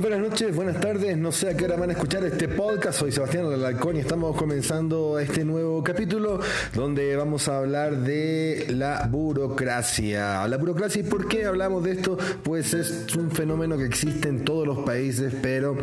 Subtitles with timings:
[0.00, 1.16] buenas noches, buenas tardes.
[1.18, 3.00] No sé a qué hora van a escuchar este podcast.
[3.00, 6.40] Soy Sebastián Alarcón y estamos comenzando este nuevo capítulo
[6.74, 10.46] donde vamos a hablar de la burocracia.
[10.48, 12.16] La burocracia, ¿y por qué hablamos de esto?
[12.42, 15.76] Pues es un fenómeno que existe en todos los países, pero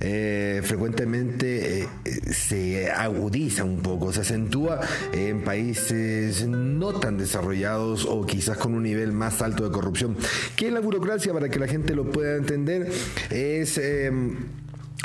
[0.00, 1.88] eh, frecuentemente eh,
[2.32, 4.80] se agudiza un poco, se acentúa
[5.12, 10.16] en países no tan desarrollados o quizás con un nivel más alto de corrupción.
[10.56, 11.32] ¿Qué es la burocracia?
[11.32, 12.90] Para que la gente lo pueda entender
[13.60, 14.36] es em,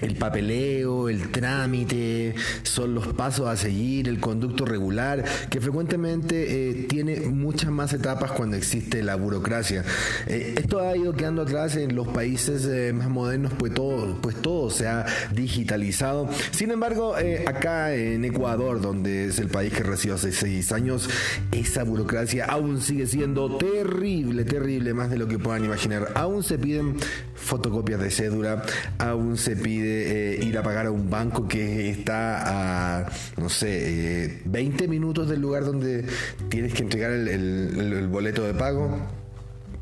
[0.02, 6.86] el papeleo, el trámite, son los pasos a seguir, el conducto regular, que frecuentemente eh,
[6.88, 9.84] tiene muchas más etapas cuando existe la burocracia.
[10.28, 14.36] Eh, esto ha ido quedando atrás en los países eh, más modernos, pues todo, pues
[14.36, 16.30] todo se ha digitalizado.
[16.52, 17.16] Sin embargo,
[17.48, 21.10] acá en Ecuador, donde es el país que recibió hace seis años,
[21.52, 26.12] esa burocracia aún sigue siendo terrible, terrible, más de lo que puedan imaginar.
[26.14, 26.98] Aún se piden
[27.38, 28.64] fotocopias de cédula,
[28.98, 34.42] aún se pide eh, ir a pagar a un banco que está a, no sé,
[34.46, 36.06] 20 eh, minutos del lugar donde
[36.50, 39.00] tienes que entregar el boleto de pago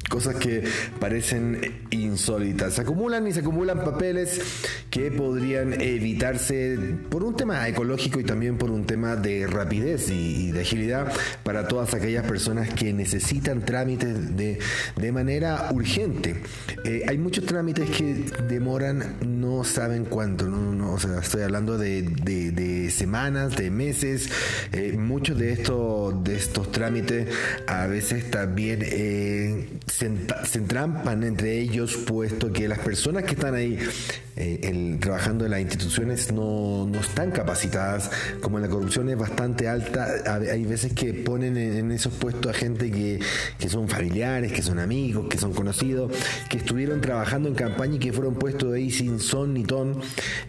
[0.09, 0.63] cosas que
[0.99, 2.73] parecen insólitas.
[2.73, 4.41] Se acumulan y se acumulan papeles
[4.89, 6.77] que podrían evitarse
[7.09, 11.11] por un tema ecológico y también por un tema de rapidez y, de agilidad
[11.43, 14.59] para todas aquellas personas que necesitan trámites de,
[14.95, 16.41] de manera urgente.
[16.83, 22.03] Eh, hay muchos trámites que demoran, no saben cuánto, no, o sea, estoy hablando de,
[22.03, 24.29] de, semanas, de meses.
[24.71, 27.27] Eh, muchos de estos, de estos trámites
[27.67, 30.11] a veces también eh, se,
[30.45, 33.79] se entrampan entre ellos, puesto que las personas que están ahí
[34.35, 38.11] eh, trabajando en las instituciones no, no, están capacitadas,
[38.41, 40.07] como la corrupción es bastante alta,
[40.51, 43.19] hay veces que ponen en, esos puestos a gente que,
[43.57, 46.11] que, son familiares, que son amigos, que son conocidos,
[46.49, 50.01] que estuvieron trabajando en campaña y que fueron puestos ahí sin son ni ton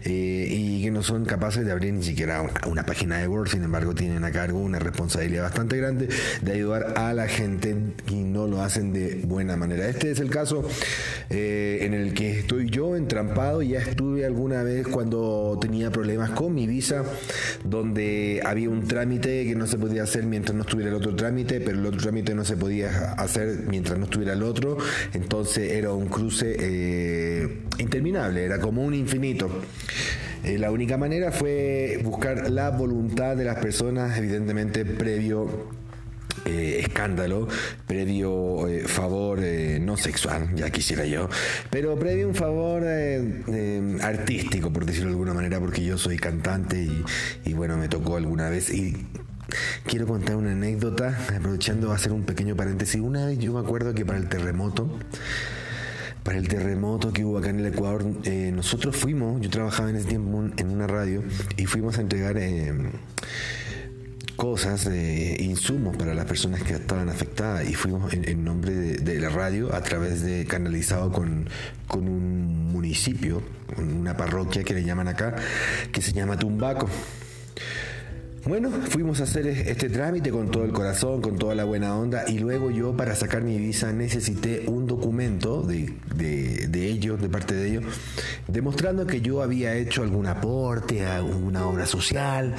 [0.03, 3.49] eh, y que no son capaces de abrir ni siquiera una, una, página de Word,
[3.49, 6.09] sin embargo tienen a cargo una responsabilidad bastante grande
[6.41, 7.75] de ayudar a la gente
[8.09, 9.87] y no lo hacen de buena manera.
[9.87, 10.67] Este es el caso
[11.29, 16.53] eh, en el que estoy yo entrampado y estuve alguna vez cuando tenía problemas con
[16.53, 17.03] mi visa,
[17.63, 21.61] donde había un trámite que no se podía hacer mientras no estuviera el otro trámite,
[21.61, 24.77] pero el otro trámite no se podía hacer mientras no estuviera el otro.
[25.13, 29.49] Entonces era un cruce eh, interminable, era como un infinito.
[30.43, 35.69] Eh, la única manera fue buscar la voluntad de las personas, evidentemente previo
[36.45, 37.47] eh, escándalo,
[37.85, 41.29] previo eh, favor eh, no sexual, ya quisiera yo,
[41.69, 42.83] pero previo un favor
[44.01, 46.87] artístico, por decirlo de alguna manera, porque yo soy cantante
[47.45, 48.95] y, bueno, me tocó alguna vez y
[49.85, 52.99] Quiero contar una anécdota, aprovechando hacer un pequeño paréntesis.
[52.99, 54.99] Una vez yo me acuerdo que para el terremoto,
[56.23, 58.03] para el terremoto que hubo acá en el Ecuador,
[58.51, 61.23] nosotros fuimos, yo trabajaba en ese tiempo en una radio
[61.55, 62.37] y fuimos a entregar
[64.37, 69.29] cosas, eh, insumos para las personas que estaban afectadas y fuimos en, nombre de, la
[69.29, 71.49] radio a través de canalizado con,
[71.87, 73.41] con un municipio,
[73.77, 75.35] una parroquia que le llaman acá,
[75.91, 76.87] que se llama Tumbaco.
[78.47, 82.23] Bueno, fuimos a hacer este trámite con todo el corazón, con toda la buena onda
[82.29, 85.93] y luego yo para sacar mi visa necesité un documento de,
[86.73, 87.83] ellos, de parte de ellos,
[88.47, 92.55] demostrando que yo había hecho algún aporte a alguna obra social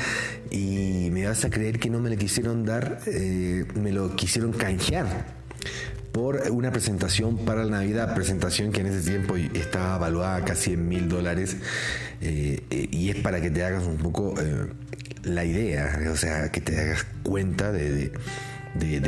[0.50, 4.52] y me vas a creer que no me le quisieron dar, eh, me lo quisieron
[4.52, 5.38] canjear
[6.18, 10.88] por una presentación para la Navidad, presentación que en ese tiempo estaba evaluada casi en
[10.88, 11.56] mil dólares
[12.20, 14.34] eh, eh, y es para que te hagas un poco
[15.22, 18.10] la idea, o sea, que te hagas cuenta de,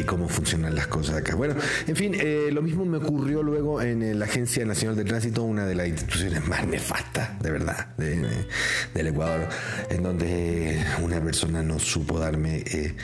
[0.06, 1.34] cómo funcionan las cosas acá.
[1.34, 1.54] Bueno,
[1.86, 5.66] en fin, eh, lo mismo me ocurrió luego en la Agencia Nacional de Tránsito, una
[5.66, 9.48] de las instituciones más nefastas, de verdad, del Ecuador,
[9.88, 12.94] en donde una persona no supo darme eh,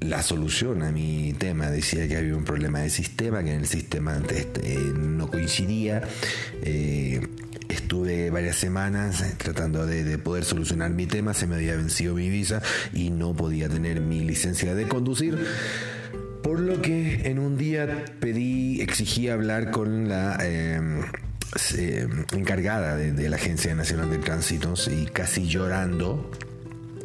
[0.00, 1.70] la solución a mi tema.
[1.70, 6.02] Decía que había un problema de sistema, que en el sistema antes eh, no coincidía.
[7.68, 12.28] Estuve varias semanas eh, tratando de, poder solucionar mi tema, se me había vencido mi
[12.28, 12.62] visa
[12.92, 15.38] y no podía tener mi licencia de conducir.
[16.42, 21.02] Por lo que en un día pedí, exigí hablar con la em,
[21.76, 26.30] em, encargada de, de, la Agencia Nacional de Tránsitos y casi llorando,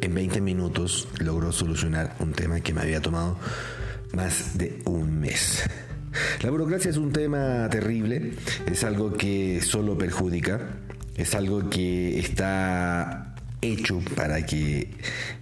[0.02, 3.38] en 20 minutos logró solucionar un tema que me había tomado
[4.12, 5.64] más de un mes.
[6.42, 8.32] La burocracia es un tema terrible,
[8.66, 10.60] es algo que solo perjudica,
[11.16, 14.90] es algo que está hecho para que,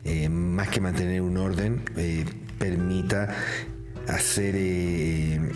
[0.04, 2.24] eh, más que mantener un orden, eh,
[2.58, 3.28] permita
[4.08, 5.52] hacer, eh,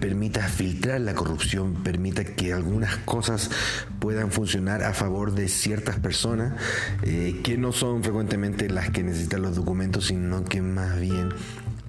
[0.00, 3.50] permita filtrar la corrupción, permita que algunas cosas
[3.98, 6.54] puedan funcionar a favor de ciertas personas
[7.02, 11.30] que no son frecuentemente las que necesitan los documentos, sino que más bien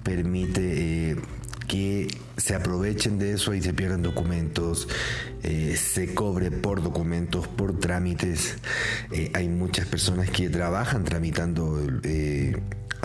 [0.02, 1.16] permite
[1.68, 2.08] que
[2.40, 4.88] se aprovechen de eso y se pierdan documentos,
[5.42, 8.56] eh, se cobre por documentos, por trámites.
[9.12, 12.56] Eh, hay muchas personas que trabajan tramitando, eh,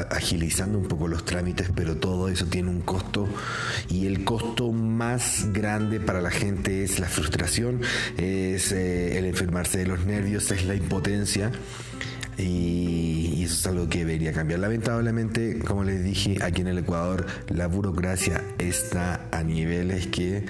[0.10, 3.28] agilizando un poco los trámites, pero todo eso tiene un costo
[3.90, 7.82] y el costo más grande para la gente es la frustración,
[8.18, 11.52] es el enfermarse de los nervios, es la impotencia.
[12.38, 14.60] Y, eso es algo que debería cambiar.
[14.60, 20.46] Lamentablemente, como les dije, aquí en el Ecuador la burocracia está a niveles que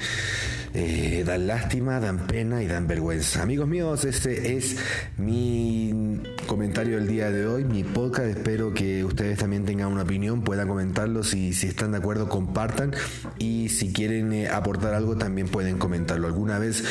[0.74, 3.42] eh, dan lástima, dan pena y dan vergüenza.
[3.42, 4.78] Amigos míos, ese es
[5.18, 8.30] mi comentario del día de hoy, mi podcast.
[8.30, 11.24] Espero que ustedes también tengan una opinión, puedan comentarlo.
[11.24, 12.94] Si, si están de acuerdo, compartan.
[13.40, 16.28] Y si quieren eh, aportar algo, también pueden comentarlo.
[16.28, 16.84] Alguna vez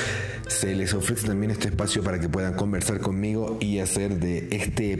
[0.49, 4.49] se les ofrece también este espacio para que puedan conversar conmigo y hacer de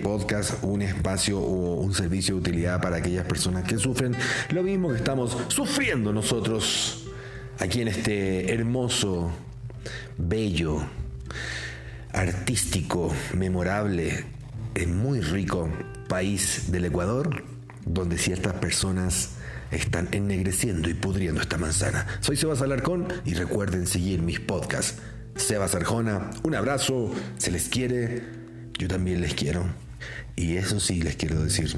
[0.03, 4.17] podcast un espacio o un servicio de utilidad para aquellas personas que sufren
[4.51, 7.05] lo mismo que estamos sufriendo nosotros
[7.59, 9.31] aquí en este hermoso,
[10.19, 10.83] bello,
[12.13, 14.25] artístico, memorable,
[14.87, 15.69] muy rico
[16.09, 17.45] país del Ecuador,
[17.85, 19.37] donde ciertas personas
[19.71, 22.07] están ennegreciendo y pudriendo esta manzana.
[22.21, 25.01] Soy Sebas Alarcón y recuerden seguir mis podcasts.
[25.37, 28.23] Sebas Arjona, un abrazo, se les quiere,
[28.85, 29.65] yo también les quiero.
[30.37, 31.75] Y eso sí les quiero decir,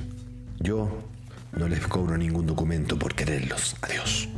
[0.58, 1.08] yo
[1.52, 3.76] no les cobro ningún documento por quererlos.
[3.80, 4.28] Adiós.